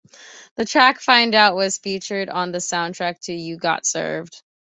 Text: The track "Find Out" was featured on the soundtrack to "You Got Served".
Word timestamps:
The 0.55 0.65
track 0.65 0.99
"Find 0.99 1.35
Out" 1.35 1.55
was 1.55 1.77
featured 1.77 2.27
on 2.27 2.51
the 2.51 2.57
soundtrack 2.57 3.19
to 3.25 3.33
"You 3.35 3.57
Got 3.57 3.85
Served". 3.85 4.41